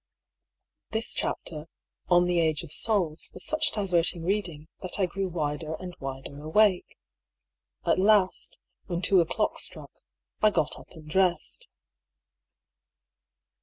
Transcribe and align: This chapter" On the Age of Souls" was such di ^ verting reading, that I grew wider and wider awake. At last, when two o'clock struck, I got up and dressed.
This 0.89 1.13
chapter" 1.13 1.67
On 2.09 2.25
the 2.25 2.39
Age 2.39 2.63
of 2.63 2.71
Souls" 2.71 3.29
was 3.35 3.45
such 3.45 3.71
di 3.71 3.81
^ 3.87 3.87
verting 3.87 4.25
reading, 4.25 4.67
that 4.81 4.95
I 4.97 5.05
grew 5.05 5.27
wider 5.29 5.75
and 5.75 5.95
wider 5.99 6.41
awake. 6.41 6.97
At 7.85 7.99
last, 7.99 8.57
when 8.87 9.03
two 9.03 9.21
o'clock 9.21 9.59
struck, 9.59 9.91
I 10.41 10.49
got 10.49 10.79
up 10.79 10.89
and 10.93 11.07
dressed. 11.07 11.67